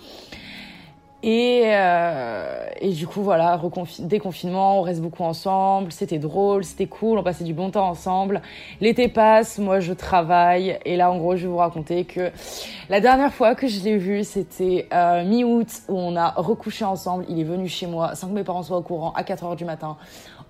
Et, 1.30 1.64
euh, 1.66 2.70
et 2.80 2.94
du 2.94 3.06
coup, 3.06 3.22
voilà, 3.22 3.60
déconfinement, 4.00 4.80
on 4.80 4.82
reste 4.82 5.02
beaucoup 5.02 5.24
ensemble, 5.24 5.92
c'était 5.92 6.20
drôle, 6.20 6.64
c'était 6.64 6.86
cool, 6.86 7.20
on 7.20 7.24
passait 7.24 7.44
du 7.44 7.54
bon 7.54 7.70
temps 7.70 7.90
ensemble. 7.90 8.42
L'été 8.80 9.10
passe, 9.10 9.60
moi 9.60 9.82
je 9.82 9.92
travaille, 9.92 10.80
et 10.86 10.96
là 10.96 11.12
en 11.12 11.18
gros, 11.18 11.36
je 11.36 11.42
vais 11.42 11.50
vous 11.50 11.58
raconter 11.58 12.06
que 12.06 12.32
la 12.88 13.02
dernière 13.02 13.34
fois 13.34 13.56
que 13.56 13.68
je 13.68 13.82
l'ai 13.82 13.98
vu, 13.98 14.24
c'était 14.24 14.88
euh, 14.94 15.26
mi-août, 15.26 15.68
où 15.90 15.98
on 15.98 16.16
a 16.16 16.30
recouché 16.38 16.86
ensemble. 16.86 17.26
Il 17.28 17.42
est 17.42 17.44
venu 17.44 17.68
chez 17.68 17.88
moi 17.88 18.16
sans 18.16 18.30
que 18.30 18.34
mes 18.34 18.46
parents 18.46 18.64
soient 18.64 18.78
au 18.78 18.82
courant, 18.82 19.12
à 19.12 19.26
4 19.26 19.44
heures 19.44 19.56
du 19.58 19.66
matin. 19.66 19.98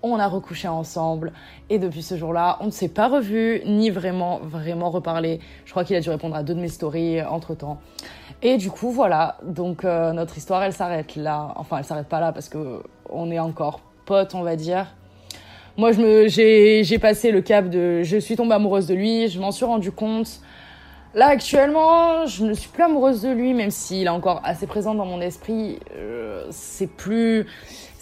On 0.02 0.18
a 0.18 0.28
recouché 0.28 0.68
ensemble, 0.68 1.32
et 1.70 1.78
depuis 1.78 2.02
ce 2.02 2.16
jour-là, 2.16 2.58
on 2.60 2.66
ne 2.66 2.70
s'est 2.70 2.88
pas 2.88 3.08
revu, 3.08 3.62
ni 3.66 3.90
vraiment, 3.90 4.38
vraiment 4.42 4.90
reparlé. 4.90 5.40
Je 5.64 5.70
crois 5.72 5.84
qu'il 5.84 5.96
a 5.96 6.00
dû 6.00 6.10
répondre 6.10 6.36
à 6.36 6.42
deux 6.42 6.54
de 6.54 6.60
mes 6.60 6.68
stories 6.68 7.20
euh, 7.20 7.28
entre 7.28 7.54
temps. 7.54 7.80
Et 8.42 8.56
du 8.56 8.70
coup, 8.70 8.90
voilà. 8.90 9.38
Donc, 9.42 9.84
euh, 9.84 10.12
notre 10.12 10.36
histoire, 10.36 10.62
elle 10.62 10.72
s'arrête 10.72 11.16
là. 11.16 11.52
Enfin, 11.56 11.78
elle 11.78 11.84
s'arrête 11.84 12.08
pas 12.08 12.20
là 12.20 12.32
parce 12.32 12.48
que 12.48 12.82
on 13.10 13.30
est 13.30 13.40
encore 13.40 13.80
potes, 14.06 14.34
on 14.34 14.42
va 14.42 14.56
dire. 14.56 14.94
Moi, 15.76 15.92
j'ai 15.92 16.98
passé 17.00 17.30
le 17.30 17.40
cap 17.40 17.68
de, 17.68 18.02
je 18.02 18.16
suis 18.18 18.36
tombée 18.36 18.54
amoureuse 18.54 18.86
de 18.86 18.94
lui. 18.94 19.28
Je 19.28 19.40
m'en 19.40 19.50
suis 19.50 19.64
rendu 19.64 19.92
compte. 19.92 20.40
Là, 21.14 21.28
actuellement, 21.28 22.26
je 22.26 22.44
ne 22.44 22.52
suis 22.52 22.68
plus 22.68 22.82
amoureuse 22.82 23.22
de 23.22 23.30
lui, 23.30 23.54
même 23.54 23.70
s'il 23.70 24.06
est 24.06 24.10
encore 24.10 24.40
assez 24.44 24.66
présent 24.66 24.94
dans 24.94 25.06
mon 25.06 25.20
esprit. 25.20 25.78
Euh, 25.96 26.46
c'est 26.50 26.86
plus, 26.86 27.46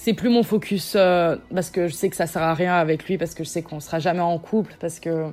c'est 0.06 0.14
plus 0.14 0.28
mon 0.28 0.44
focus 0.44 0.92
euh, 0.94 1.34
parce 1.52 1.70
que 1.70 1.88
je 1.88 1.92
sais 1.92 2.08
que 2.08 2.14
ça 2.14 2.28
sert 2.28 2.40
à 2.40 2.54
rien 2.54 2.74
avec 2.74 3.08
lui, 3.08 3.18
parce 3.18 3.34
que 3.34 3.42
je 3.42 3.48
sais 3.48 3.62
qu'on 3.62 3.80
sera 3.80 3.98
jamais 3.98 4.20
en 4.20 4.38
couple, 4.38 4.76
parce 4.78 5.00
que 5.00 5.32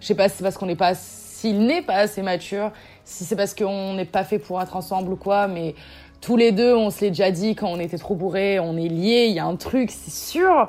je 0.00 0.06
sais 0.06 0.14
pas 0.14 0.30
si 0.30 0.38
c'est 0.38 0.42
parce 0.42 0.56
qu'on 0.56 0.64
n'est 0.64 0.74
pas, 0.74 0.94
s'il 0.94 1.66
n'est 1.66 1.82
pas 1.82 1.96
assez 1.96 2.22
mature, 2.22 2.72
si 3.04 3.24
c'est 3.24 3.36
parce 3.36 3.54
qu'on 3.54 3.92
n'est 3.92 4.06
pas 4.06 4.24
fait 4.24 4.38
pour 4.38 4.58
être 4.62 4.74
ensemble 4.74 5.12
ou 5.12 5.16
quoi, 5.16 5.48
mais 5.48 5.74
tous 6.22 6.38
les 6.38 6.50
deux, 6.50 6.74
on 6.74 6.88
se 6.88 7.02
l'est 7.02 7.10
déjà 7.10 7.30
dit 7.30 7.54
quand 7.56 7.68
on 7.68 7.78
était 7.78 7.98
trop 7.98 8.14
bourrés, 8.14 8.58
on 8.58 8.78
est 8.78 8.88
liés, 8.88 9.26
il 9.28 9.34
y 9.34 9.38
a 9.38 9.44
un 9.44 9.56
truc, 9.56 9.90
c'est 9.90 10.10
sûr. 10.10 10.64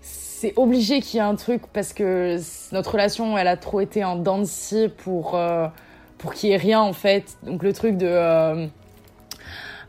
C'est 0.00 0.52
obligé 0.56 1.00
qu'il 1.00 1.18
y 1.18 1.20
ait 1.20 1.24
un 1.24 1.36
truc 1.36 1.62
parce 1.72 1.92
que 1.92 2.36
notre 2.72 2.90
relation, 2.90 3.38
elle 3.38 3.46
a 3.46 3.56
trop 3.56 3.78
été 3.78 4.02
en 4.02 4.16
dents 4.16 4.42
pour, 5.04 5.36
euh, 5.36 5.68
pour 6.18 6.34
qu'il 6.34 6.50
y 6.50 6.52
ait 6.52 6.56
rien 6.56 6.80
en 6.80 6.92
fait. 6.92 7.36
Donc 7.44 7.62
le 7.62 7.72
truc 7.72 7.96
de 7.96 8.08
euh, 8.08 8.66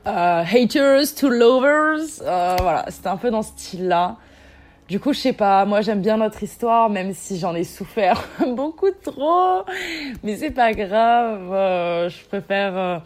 euh, 0.07 0.43
haters 0.43 1.13
to 1.15 1.29
lovers, 1.29 1.99
voilà, 2.21 2.85
c'était 2.89 3.09
un 3.09 3.17
peu 3.17 3.29
dans 3.29 3.43
ce 3.43 3.49
style-là. 3.49 4.17
Du 4.87 5.01
coup, 5.01 5.11
je 5.11 5.19
sais 5.19 5.33
pas, 5.33 5.65
moi 5.65 5.81
j'aime 5.81 5.99
bien 5.99 6.15
notre 6.15 6.41
histoire, 6.41 6.89
même 6.89 7.13
si 7.13 7.37
j'en 7.37 7.53
ai 7.53 7.65
souffert 7.65 8.25
beaucoup 8.55 8.91
trop. 9.03 9.63
Mais 10.23 10.37
c'est 10.37 10.51
pas 10.51 10.71
grave, 10.71 11.51
euh, 11.51 12.07
je 12.07 12.23
préfère 12.25 12.77
euh, 12.77 12.97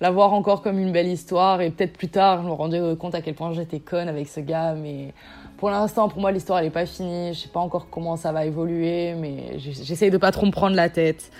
la 0.00 0.10
voir 0.10 0.32
encore 0.34 0.62
comme 0.62 0.78
une 0.78 0.92
belle 0.92 1.08
histoire 1.08 1.60
et 1.60 1.70
peut-être 1.70 1.96
plus 1.96 2.08
tard 2.08 2.42
je 2.42 2.48
me 2.48 2.52
rendrai 2.52 2.96
compte 2.96 3.14
à 3.14 3.22
quel 3.22 3.34
point 3.34 3.52
j'étais 3.52 3.80
conne 3.80 4.08
avec 4.08 4.28
ce 4.28 4.40
gars. 4.40 4.74
Mais 4.74 5.14
pour 5.56 5.70
l'instant, 5.70 6.08
pour 6.08 6.20
moi, 6.20 6.32
l'histoire 6.32 6.58
elle 6.58 6.66
est 6.66 6.70
pas 6.70 6.86
finie. 6.86 7.34
Je 7.34 7.40
sais 7.40 7.48
pas 7.48 7.60
encore 7.60 7.88
comment 7.90 8.16
ça 8.16 8.32
va 8.32 8.44
évoluer, 8.44 9.14
mais 9.14 9.58
j'essaye 9.58 10.10
de 10.10 10.18
pas 10.18 10.32
trop 10.32 10.46
me 10.46 10.52
prendre 10.52 10.76
la 10.76 10.88
tête. 10.88 11.30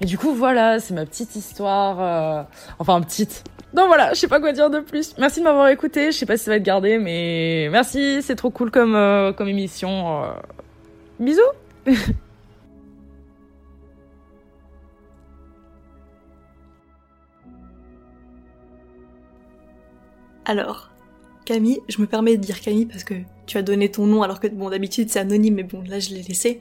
Mais 0.00 0.06
du 0.06 0.18
coup, 0.18 0.32
voilà, 0.32 0.80
c'est 0.80 0.94
ma 0.94 1.04
petite 1.04 1.36
histoire. 1.36 1.96
Euh... 2.00 2.42
Enfin, 2.78 3.00
petite 3.00 3.44
donc 3.74 3.88
voilà, 3.88 4.14
je 4.14 4.20
sais 4.20 4.28
pas 4.28 4.40
quoi 4.40 4.52
dire 4.52 4.70
de 4.70 4.80
plus. 4.80 5.14
Merci 5.18 5.40
de 5.40 5.44
m'avoir 5.44 5.68
écouté. 5.68 6.10
Je 6.10 6.16
sais 6.16 6.24
pas 6.24 6.38
si 6.38 6.44
ça 6.44 6.52
va 6.52 6.56
être 6.56 6.62
gardé, 6.62 6.98
mais 6.98 7.68
merci, 7.70 8.22
c'est 8.22 8.36
trop 8.36 8.48
cool 8.48 8.70
comme, 8.70 8.94
euh, 8.94 9.32
émission. 9.40 10.22
Euh. 10.24 10.28
Bisous 11.20 11.42
Alors, 20.46 20.90
Camille, 21.44 21.80
je 21.88 22.00
me 22.00 22.06
permets 22.06 22.36
de 22.36 22.42
dire 22.42 22.60
Camille 22.60 22.86
parce 22.86 23.02
que 23.02 23.14
tu 23.46 23.58
as 23.58 23.62
donné 23.62 23.90
ton 23.90 24.06
nom 24.06 24.22
alors 24.22 24.40
que 24.40 24.46
bon 24.46 24.70
d'habitude 24.70 25.10
c'est 25.10 25.18
anonyme 25.18 25.54
mais 25.54 25.62
bon 25.64 25.82
là 25.86 25.98
je 25.98 26.10
l'ai 26.10 26.22
laissé. 26.22 26.60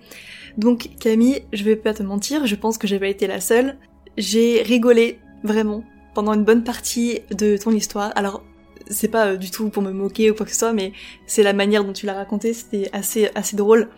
Donc 0.58 0.90
Camille, 1.00 1.44
je 1.54 1.64
vais 1.64 1.76
pas 1.76 1.94
te 1.94 2.02
mentir, 2.02 2.48
je 2.48 2.56
pense 2.56 2.80
que 2.80 2.88
j'ai 2.88 3.00
pas 3.00 3.08
été 3.08 3.28
la 3.28 3.40
seule. 3.40 3.78
J'ai 4.18 4.64
rigolé 4.64 5.20
vraiment 5.44 5.84
pendant 6.16 6.34
une 6.34 6.44
bonne 6.44 6.64
partie 6.64 7.20
de 7.30 7.58
ton 7.58 7.72
histoire. 7.72 8.12
Alors, 8.16 8.44
c'est 8.90 9.08
pas 9.08 9.28
euh, 9.28 9.38
du 9.38 9.52
tout 9.52 9.70
pour 9.70 9.84
me 9.84 9.92
moquer 9.92 10.32
ou 10.32 10.34
quoi 10.34 10.46
que 10.46 10.52
ce 10.52 10.60
soit, 10.60 10.74
mais 10.74 10.94
c'est 11.28 11.44
la 11.44 11.54
manière 11.54 11.84
dont 11.84 11.94
tu 11.94 12.06
l'as 12.06 12.14
raconté, 12.14 12.54
c'était 12.54 12.90
assez, 12.94 13.30
assez 13.36 13.56
drôle. 13.56 13.90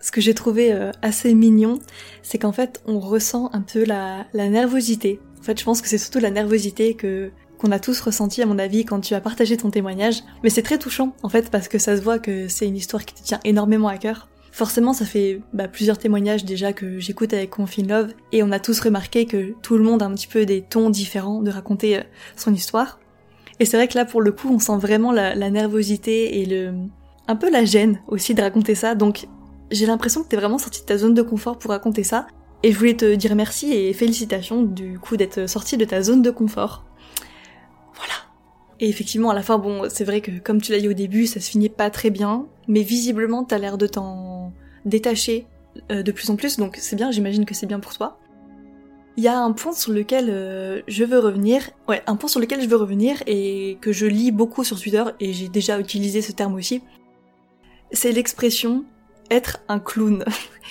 Ce 0.00 0.10
que 0.10 0.20
j'ai 0.20 0.34
trouvé 0.34 0.72
euh, 0.72 0.90
assez 1.00 1.32
mignon, 1.32 1.78
c'est 2.22 2.38
qu'en 2.38 2.52
fait, 2.52 2.82
on 2.86 2.98
ressent 2.98 3.50
un 3.52 3.60
peu 3.60 3.84
la, 3.84 4.26
la 4.32 4.48
nervosité. 4.48 5.20
En 5.38 5.42
fait, 5.42 5.58
je 5.58 5.64
pense 5.64 5.80
que 5.80 5.88
c'est 5.88 5.98
surtout 5.98 6.18
la 6.18 6.30
nervosité 6.30 6.94
que 6.94 7.30
qu'on 7.62 7.70
a 7.70 7.78
tous 7.78 8.00
ressenti 8.00 8.42
à 8.42 8.46
mon 8.46 8.58
avis 8.58 8.84
quand 8.84 9.00
tu 9.00 9.14
as 9.14 9.20
partagé 9.20 9.56
ton 9.56 9.70
témoignage. 9.70 10.24
Mais 10.42 10.50
c'est 10.50 10.62
très 10.62 10.78
touchant 10.78 11.14
en 11.22 11.28
fait 11.28 11.50
parce 11.50 11.68
que 11.68 11.78
ça 11.78 11.96
se 11.96 12.02
voit 12.02 12.18
que 12.18 12.48
c'est 12.48 12.66
une 12.66 12.76
histoire 12.76 13.04
qui 13.04 13.14
te 13.14 13.22
tient 13.22 13.40
énormément 13.44 13.88
à 13.88 13.98
cœur. 13.98 14.28
Forcément, 14.50 14.92
ça 14.92 15.06
fait 15.06 15.40
bah, 15.54 15.68
plusieurs 15.68 15.96
témoignages 15.96 16.44
déjà 16.44 16.74
que 16.74 16.98
j'écoute 16.98 17.32
avec 17.32 17.50
Confine 17.50 17.88
Love, 17.88 18.12
et 18.32 18.42
on 18.42 18.52
a 18.52 18.60
tous 18.60 18.80
remarqué 18.80 19.24
que 19.24 19.54
tout 19.62 19.78
le 19.78 19.82
monde 19.82 20.02
a 20.02 20.06
un 20.06 20.12
petit 20.12 20.26
peu 20.26 20.44
des 20.44 20.60
tons 20.60 20.90
différents 20.90 21.40
de 21.40 21.50
raconter 21.50 21.98
euh, 21.98 22.02
son 22.36 22.52
histoire. 22.52 23.00
Et 23.60 23.64
c'est 23.64 23.78
vrai 23.78 23.88
que 23.88 23.96
là, 23.96 24.04
pour 24.04 24.20
le 24.20 24.30
coup, 24.30 24.50
on 24.52 24.58
sent 24.58 24.76
vraiment 24.76 25.10
la, 25.10 25.34
nervosité 25.48 26.40
et 26.40 26.44
le 26.44 26.74
un 27.28 27.36
peu 27.36 27.50
la 27.50 27.64
gêne 27.64 28.00
aussi 28.08 28.34
de 28.34 28.42
raconter 28.42 28.74
ça. 28.74 28.94
Donc, 28.94 29.26
j'ai 29.70 29.86
l'impression 29.86 30.22
que 30.22 30.28
t'es 30.28 30.36
vraiment 30.36 30.58
sorti 30.58 30.82
de 30.82 30.86
ta 30.86 30.98
zone 30.98 31.14
de 31.14 31.22
confort 31.22 31.58
pour 31.58 31.70
raconter 31.70 32.02
ça. 32.02 32.26
Et 32.62 32.72
je 32.72 32.78
voulais 32.78 32.96
te 32.96 33.14
dire 33.14 33.34
merci 33.34 33.72
et 33.72 33.92
félicitations 33.94 34.62
du 34.64 34.98
coup 34.98 35.16
d'être 35.16 35.48
sorti 35.48 35.78
de 35.78 35.84
ta 35.86 36.02
zone 36.02 36.20
de 36.20 36.30
confort. 36.30 36.84
Et 38.82 38.88
effectivement, 38.88 39.30
à 39.30 39.34
la 39.34 39.42
fin, 39.42 39.58
bon, 39.58 39.88
c'est 39.88 40.02
vrai 40.02 40.20
que 40.20 40.32
comme 40.40 40.60
tu 40.60 40.72
l'as 40.72 40.80
dit 40.80 40.88
au 40.88 40.92
début, 40.92 41.28
ça 41.28 41.38
se 41.38 41.48
finit 41.48 41.68
pas 41.68 41.88
très 41.88 42.10
bien, 42.10 42.48
mais 42.66 42.82
visiblement, 42.82 43.44
t'as 43.44 43.58
l'air 43.58 43.78
de 43.78 43.86
t'en 43.86 44.52
détacher 44.84 45.46
euh, 45.92 46.02
de 46.02 46.10
plus 46.10 46.28
en 46.30 46.36
plus, 46.36 46.56
donc 46.56 46.76
c'est 46.80 46.96
bien, 46.96 47.12
j'imagine 47.12 47.44
que 47.44 47.54
c'est 47.54 47.66
bien 47.66 47.78
pour 47.78 47.94
toi. 47.94 48.18
Il 49.16 49.22
y 49.22 49.28
a 49.28 49.38
un 49.38 49.52
point 49.52 49.72
sur 49.72 49.92
lequel 49.92 50.28
euh, 50.30 50.82
je 50.88 51.04
veux 51.04 51.20
revenir, 51.20 51.70
ouais, 51.86 52.02
un 52.08 52.16
point 52.16 52.28
sur 52.28 52.40
lequel 52.40 52.60
je 52.60 52.66
veux 52.66 52.76
revenir 52.76 53.22
et 53.28 53.78
que 53.80 53.92
je 53.92 54.04
lis 54.04 54.32
beaucoup 54.32 54.64
sur 54.64 54.80
Twitter 54.80 55.04
et 55.20 55.32
j'ai 55.32 55.48
déjà 55.48 55.78
utilisé 55.78 56.20
ce 56.20 56.32
terme 56.32 56.54
aussi. 56.54 56.82
C'est 57.92 58.10
l'expression 58.10 58.84
être 59.30 59.62
un 59.68 59.78
clown. 59.78 60.24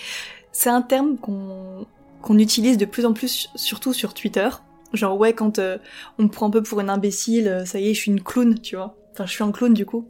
c'est 0.52 0.70
un 0.70 0.82
terme 0.82 1.18
qu'on 1.18 2.38
utilise 2.38 2.78
de 2.78 2.84
plus 2.84 3.06
en 3.06 3.14
plus, 3.14 3.50
surtout 3.56 3.94
sur 3.94 4.14
Twitter, 4.14 4.50
Genre 4.94 5.18
ouais, 5.18 5.34
quand 5.34 5.60
euh, 5.60 5.78
on 6.18 6.24
me 6.24 6.28
prend 6.28 6.48
un 6.48 6.50
peu 6.50 6.62
pour 6.62 6.80
une 6.80 6.90
imbécile, 6.90 7.48
euh, 7.48 7.66
ça 7.66 7.80
y 7.80 7.90
est, 7.90 7.94
je 7.94 8.00
suis 8.00 8.12
une 8.12 8.22
clown, 8.22 8.60
tu 8.60 8.76
vois. 8.76 8.98
Enfin, 9.14 9.26
je 9.26 9.32
suis 9.32 9.44
un 9.44 9.52
clown 9.52 9.74
du 9.74 9.86
coup. 9.86 10.08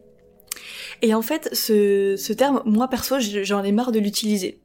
Et 1.02 1.14
en 1.14 1.22
fait, 1.22 1.50
ce, 1.54 2.16
ce 2.18 2.34
terme, 2.34 2.62
moi 2.66 2.88
perso, 2.88 3.16
j'en 3.20 3.64
ai 3.64 3.72
marre 3.72 3.92
de 3.92 4.00
l'utiliser. 4.00 4.60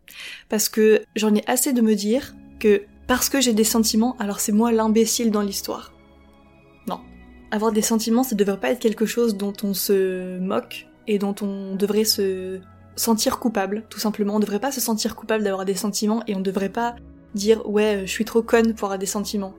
Parce 0.49 0.69
que 0.69 1.03
j'en 1.15 1.35
ai 1.35 1.43
assez 1.47 1.73
de 1.73 1.81
me 1.81 1.95
dire 1.95 2.35
que 2.59 2.83
parce 3.07 3.29
que 3.29 3.41
j'ai 3.41 3.53
des 3.53 3.65
sentiments, 3.65 4.17
alors 4.19 4.41
c'est 4.41 4.53
moi 4.53 4.73
l'imbécile 4.73 5.31
dans 5.31 5.43
l'histoire. 5.43 5.93
Non. 6.89 7.01
Avoir 7.51 7.73
des 7.73 7.83
sentiments, 7.83 8.25
ça 8.25 8.35
devrait 8.35 8.59
pas 8.59 8.71
être 8.71 8.81
quelque 8.81 9.07
chose 9.07 9.37
dont 9.37 9.53
on 9.63 9.75
se 9.75 10.39
moque 10.39 10.89
et 11.07 11.19
dont 11.19 11.35
on 11.41 11.77
devrait 11.77 12.05
se 12.05 12.59
sentir 12.97 13.39
coupable, 13.39 13.85
tout 13.91 14.01
simplement. 14.01 14.37
On 14.37 14.41
devrait 14.41 14.61
pas 14.61 14.73
se 14.73 14.81
sentir 14.81 15.15
coupable 15.15 15.45
d'avoir 15.45 15.65
des 15.65 15.75
sentiments 15.75 16.23
et 16.27 16.35
on 16.35 16.41
devrait 16.41 16.71
pas 16.71 16.97
dire 17.35 17.69
ouais, 17.69 18.03
je 18.07 18.11
suis 18.11 18.25
trop 18.25 18.43
conne 18.43 18.75
pour 18.75 18.87
avoir 18.87 18.99
des 18.99 19.07
sentiments 19.07 19.55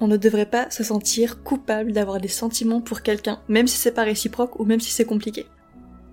on 0.00 0.08
ne 0.08 0.16
devrait 0.16 0.50
pas 0.50 0.70
se 0.70 0.84
sentir 0.84 1.42
coupable 1.42 1.92
d'avoir 1.92 2.20
des 2.20 2.28
sentiments 2.28 2.80
pour 2.80 3.02
quelqu'un, 3.02 3.40
même 3.48 3.66
si 3.66 3.76
c'est 3.76 3.92
pas 3.92 4.04
réciproque 4.04 4.58
ou 4.60 4.64
même 4.64 4.80
si 4.80 4.90
c'est 4.90 5.04
compliqué. 5.04 5.46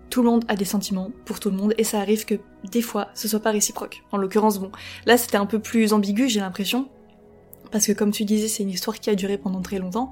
Tout 0.10 0.22
le 0.22 0.30
monde 0.30 0.46
a 0.48 0.56
des 0.56 0.66
sentiments 0.66 1.12
pour 1.26 1.40
tout 1.40 1.50
le 1.50 1.58
monde 1.58 1.74
et 1.78 1.84
ça 1.84 2.00
arrive 2.00 2.26
que 2.26 2.36
des 2.70 2.82
fois 2.82 3.10
ce 3.14 3.28
soit 3.28 3.40
pas 3.40 3.52
réciproque. 3.52 4.04
En 4.12 4.18
l'occurrence, 4.18 4.60
bon, 4.60 4.72
là 5.06 5.18
c'était 5.18 5.38
un 5.38 5.46
peu 5.46 5.60
plus 5.60 5.92
ambigu, 5.92 6.30
j'ai 6.30 6.40
l'impression, 6.40 6.88
parce 7.72 7.88
que 7.88 7.92
comme 7.92 8.12
tu 8.12 8.24
disais, 8.24 8.48
c'est 8.48 8.64
une 8.64 8.70
histoire 8.70 9.00
qui 9.00 9.10
a 9.10 9.16
duré 9.16 9.38
pendant 9.38 9.62
très 9.62 9.80
longtemps. 9.80 10.12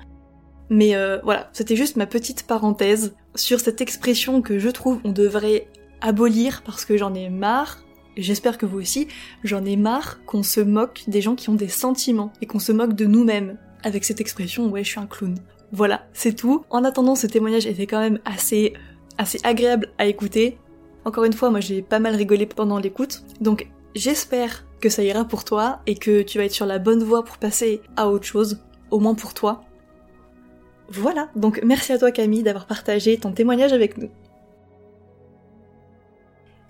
Mais 0.71 0.95
euh, 0.95 1.19
voilà, 1.23 1.49
c'était 1.53 1.75
juste 1.75 1.95
ma 1.95 2.07
petite 2.07 2.47
parenthèse 2.47 3.13
sur 3.35 3.59
cette 3.59 3.81
expression 3.81 4.41
que 4.41 4.57
je 4.57 4.69
trouve 4.69 4.99
on 5.03 5.11
devrait 5.11 5.67
abolir 6.01 6.63
parce 6.63 6.85
que 6.85 6.97
j'en 6.97 7.13
ai 7.13 7.29
marre 7.29 7.83
j'espère 8.17 8.57
que 8.57 8.65
vous 8.65 8.79
aussi, 8.79 9.07
j'en 9.43 9.63
ai 9.65 9.75
marre 9.75 10.23
qu'on 10.25 10.43
se 10.43 10.59
moque 10.59 11.03
des 11.07 11.21
gens 11.21 11.35
qui 11.35 11.49
ont 11.49 11.55
des 11.55 11.67
sentiments 11.67 12.33
et 12.41 12.45
qu'on 12.45 12.59
se 12.59 12.71
moque 12.71 12.93
de 12.93 13.05
nous-mêmes 13.05 13.57
avec 13.83 14.03
cette 14.03 14.21
expression 14.21 14.69
ouais 14.69 14.83
je 14.83 14.89
suis 14.89 14.99
un 14.99 15.07
clown. 15.07 15.35
Voilà, 15.71 16.05
c'est 16.13 16.35
tout. 16.35 16.65
En 16.69 16.83
attendant, 16.83 17.15
ce 17.15 17.27
témoignage 17.27 17.65
était 17.65 17.87
quand 17.87 17.99
même 17.99 18.19
assez 18.25 18.73
assez 19.17 19.39
agréable 19.43 19.89
à 19.97 20.05
écouter. 20.05 20.57
Encore 21.05 21.23
une 21.23 21.33
fois, 21.33 21.49
moi 21.49 21.59
j'ai 21.59 21.81
pas 21.81 21.99
mal 21.99 22.15
rigolé 22.15 22.45
pendant 22.45 22.79
l'écoute, 22.79 23.23
donc 23.39 23.67
j'espère 23.95 24.65
que 24.79 24.89
ça 24.89 25.03
ira 25.03 25.25
pour 25.25 25.45
toi 25.45 25.81
et 25.87 25.95
que 25.95 26.21
tu 26.21 26.37
vas 26.37 26.45
être 26.45 26.53
sur 26.53 26.65
la 26.65 26.79
bonne 26.79 27.03
voie 27.03 27.23
pour 27.23 27.37
passer 27.37 27.81
à 27.95 28.09
autre 28.09 28.25
chose, 28.25 28.61
au 28.89 28.99
moins 28.99 29.15
pour 29.15 29.33
toi. 29.33 29.63
Voilà, 30.89 31.29
donc 31.35 31.61
merci 31.63 31.93
à 31.93 31.97
toi 31.97 32.11
Camille 32.11 32.43
d'avoir 32.43 32.67
partagé 32.67 33.17
ton 33.17 33.31
témoignage 33.31 33.73
avec 33.73 33.97
nous. 33.97 34.09